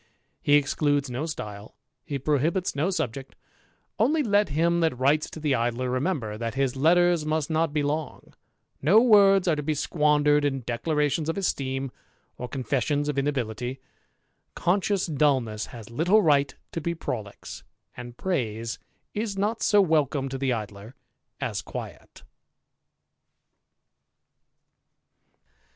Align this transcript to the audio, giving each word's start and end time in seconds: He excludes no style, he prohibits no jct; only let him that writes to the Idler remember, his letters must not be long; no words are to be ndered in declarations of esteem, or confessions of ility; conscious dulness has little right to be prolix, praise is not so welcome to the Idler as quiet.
He 0.41 0.55
excludes 0.55 1.11
no 1.11 1.27
style, 1.27 1.75
he 2.03 2.17
prohibits 2.17 2.73
no 2.75 2.87
jct; 2.87 3.33
only 3.99 4.23
let 4.23 4.49
him 4.49 4.79
that 4.79 4.97
writes 4.97 5.29
to 5.29 5.39
the 5.39 5.53
Idler 5.53 5.91
remember, 5.91 6.35
his 6.53 6.75
letters 6.75 7.23
must 7.23 7.51
not 7.51 7.71
be 7.71 7.83
long; 7.83 8.33
no 8.81 8.99
words 8.99 9.47
are 9.47 9.55
to 9.55 9.61
be 9.61 9.75
ndered 9.75 10.43
in 10.43 10.61
declarations 10.65 11.29
of 11.29 11.37
esteem, 11.37 11.91
or 12.35 12.47
confessions 12.47 13.09
of 13.09 13.15
ility; 13.17 13.77
conscious 14.55 15.05
dulness 15.05 15.67
has 15.67 15.91
little 15.91 16.23
right 16.23 16.55
to 16.71 16.81
be 16.81 16.95
prolix, 16.95 17.63
praise 18.17 18.79
is 19.13 19.37
not 19.37 19.61
so 19.61 19.81
welcome 19.81 20.29
to 20.29 20.39
the 20.39 20.51
Idler 20.51 20.95
as 21.39 21.61
quiet. 21.61 22.23